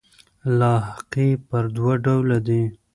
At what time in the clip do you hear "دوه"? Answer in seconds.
1.75-1.93